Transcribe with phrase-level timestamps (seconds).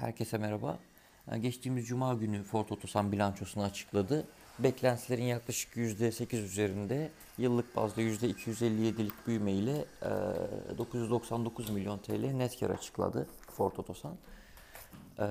[0.00, 0.78] Herkese merhaba.
[1.32, 4.26] Ee, Geçtiğimiz Cuma günü Ford Otosan bilançosunu açıkladı.
[4.58, 10.08] Beklentilerin yaklaşık %8 üzerinde yıllık bazda %257'lik büyüme ile e,
[10.78, 13.26] 999 milyon TL net kar açıkladı
[13.56, 14.16] Ford Otosan.
[15.18, 15.24] E,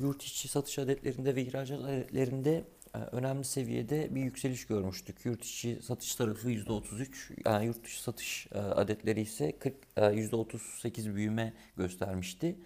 [0.00, 5.24] Yurt içi satış adetlerinde ve ihracat adetlerinde e, önemli seviyede bir yükseliş görmüştük.
[5.24, 7.08] Yurt içi satış tarafı %33,
[7.44, 12.56] yani yurt dışı satış e, adetleri ise 40, e, %38 büyüme göstermişti.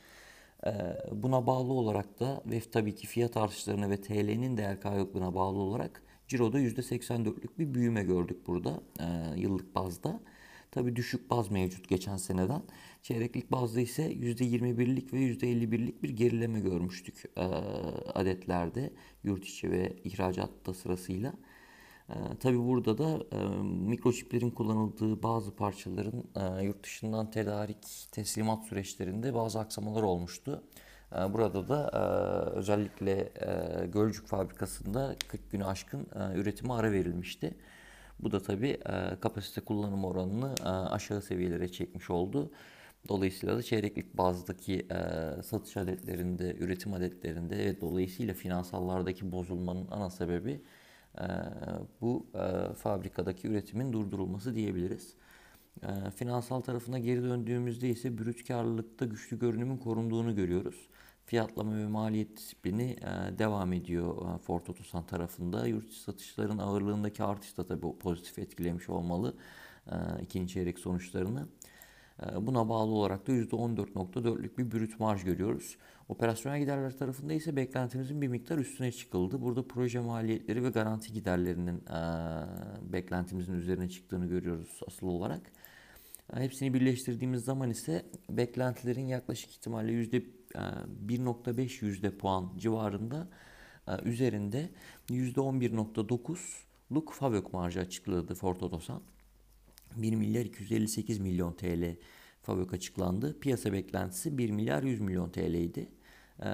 [0.66, 0.70] Ee,
[1.12, 6.02] Buna bağlı olarak da ve tabii ki fiyat artışlarına ve TL'nin değer kayıplığına bağlı olarak
[6.29, 10.21] ciroda %84'lük bir büyüme gördük burada e, yıllık bazda.
[10.71, 12.62] Tabii düşük baz mevcut geçen seneden.
[13.02, 17.40] Çeyreklik bazda ise %21'lik ve %51'lik bir gerileme görmüştük e,
[18.14, 18.93] adetlerde
[19.24, 21.32] yurt içi ve ihracatta sırasıyla.
[22.11, 27.77] Ee, tabii burada da e, mikroçiplerin kullanıldığı bazı parçaların e, yurt dışından tedarik
[28.13, 30.63] teslimat süreçlerinde bazı aksamalar olmuştu.
[31.13, 31.99] E, burada da e,
[32.59, 37.55] özellikle e, Gölcük fabrikasında 40 günü aşkın e, üretime ara verilmişti.
[38.20, 42.50] Bu da tabii e, kapasite kullanım oranını e, aşağı seviyelere çekmiş oldu.
[43.08, 50.50] Dolayısıyla da çeyreklik bazdaki e, satış adetlerinde, üretim adetlerinde ve dolayısıyla finansallardaki bozulmanın ana sebebi
[50.50, 50.61] e,
[52.00, 55.14] bu e, fabrikadaki üretimin durdurulması diyebiliriz.
[55.83, 60.89] E, finansal tarafına geri döndüğümüzde ise brüt karlılıkta güçlü görünümün korunduğunu görüyoruz.
[61.27, 65.67] Fiyatlama ve maliyet disiplini e, devam ediyor e, Ford Otosan tarafında.
[65.67, 69.34] Yurt içi satışların ağırlığındaki artış da tabii pozitif etkilemiş olmalı
[70.22, 71.48] ikinci çeyrek sonuçlarını.
[72.22, 75.76] E, Buna bağlı olarak da %14.4'lük bir brüt marj görüyoruz.
[76.08, 79.42] Operasyonel giderler tarafında ise beklentimizin bir miktar üstüne çıkıldı.
[79.42, 82.00] Burada proje maliyetleri ve garanti giderlerinin e,
[82.92, 85.52] beklentimizin üzerine çıktığını görüyoruz asıl olarak.
[86.36, 90.22] E, Hepsini birleştirdiğimiz zaman ise beklentilerin yaklaşık ihtimalle yüzde e,
[91.06, 93.28] 1.5 yüzde puan civarında
[94.05, 94.70] üzerinde
[95.10, 99.02] yüzde 11.9'luk FAVÖK marjı açıkladı Ford Otosan.
[99.96, 101.96] 1 milyar 258 milyon TL
[102.42, 103.40] FAVÖK açıklandı.
[103.40, 105.89] Piyasa beklentisi 1 milyar 100 milyon TL idi.
[106.42, 106.46] Ee,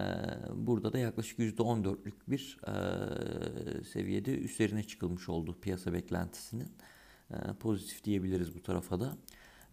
[0.55, 6.69] Burada da yaklaşık %14'lük bir e, seviyede üzerine çıkılmış oldu piyasa beklentisinin.
[7.31, 9.17] Ee, Pozitif diyebiliriz bu tarafa da.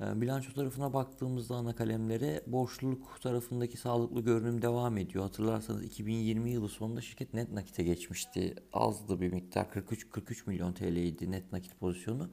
[0.01, 5.24] Ee, Bilanço tarafına baktığımızda ana kalemlere borçluluk tarafındaki sağlıklı görünüm devam ediyor.
[5.24, 8.56] Hatırlarsanız 2020 yılı sonunda şirket net nakite geçmişti.
[8.74, 12.30] Azdı bir miktar 43 43 milyon TL idi net nakit pozisyonu.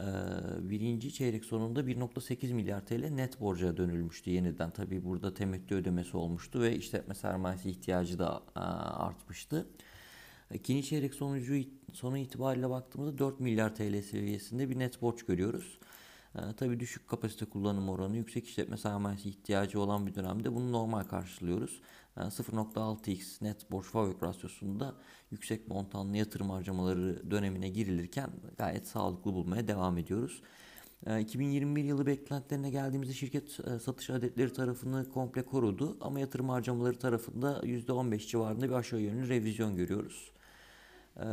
[0.00, 0.04] Ee,
[0.70, 4.70] birinci çeyrek sonunda 1.8 milyar TL net borca dönülmüştü yeniden.
[4.70, 9.66] Tabii burada temettü ödemesi olmuştu ve işletme sermayesi ihtiyacı da e, artmıştı.
[10.54, 11.54] İkinci çeyrek sonucu
[11.92, 15.78] sonu itibariyle baktığımızda 4 milyar TL seviyesinde bir net borç görüyoruz.
[16.38, 21.04] Ee, tabii düşük kapasite kullanım oranı, yüksek işletme sermayesi ihtiyacı olan bir dönemde bunu normal
[21.04, 21.80] karşılıyoruz.
[22.16, 24.94] Ee, 0.6x net borç fabrik rasyosunda
[25.30, 30.42] yüksek montanlı yatırım harcamaları dönemine girilirken gayet sağlıklı bulmaya devam ediyoruz.
[31.06, 36.98] Ee, 2021 yılı beklentilerine geldiğimizde şirket e, satış adetleri tarafını komple korudu ama yatırım harcamaları
[36.98, 40.30] tarafında %15 civarında bir aşağı yönlü revizyon görüyoruz.
[41.18, 41.24] Ee,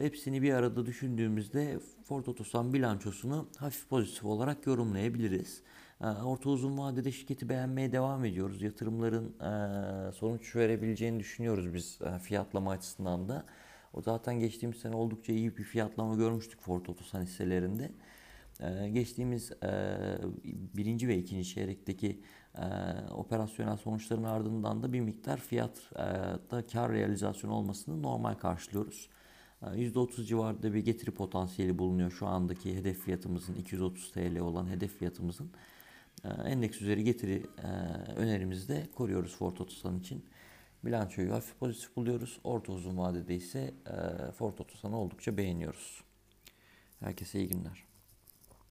[0.00, 5.62] hepsini bir arada düşündüğümüzde Ford Otosan bilançosunu hafif pozitif olarak yorumlayabiliriz.
[6.00, 8.62] Ee, orta uzun vadede şirketi beğenmeye devam ediyoruz.
[8.62, 13.44] Yatırımların e, sonuç verebileceğini düşünüyoruz biz e, fiyatlama açısından da.
[13.92, 17.92] O zaten geçtiğimiz sene oldukça iyi bir fiyatlama görmüştük Ford Otosan hisselerinde.
[18.60, 19.96] Ee, geçtiğimiz e,
[20.44, 22.20] birinci ve ikinci çeyrekteki
[23.10, 29.08] operasyonel sonuçların ardından da bir miktar fiyatta kar realizasyonu olmasını normal karşılıyoruz.
[29.74, 35.50] %30 civarında bir getiri potansiyeli bulunuyor şu andaki hedef fiyatımızın 230 TL olan hedef fiyatımızın.
[36.24, 37.66] Ee, Endeks üzeri getiri e,
[38.12, 40.24] önerimizi de koruyoruz Ford Otosan için.
[40.84, 42.40] Bilançoyu hafif pozitif buluyoruz.
[42.44, 46.04] Orta uzun vadede ise e, Ford Otosan'ı oldukça beğeniyoruz.
[47.00, 47.95] Herkese iyi günler.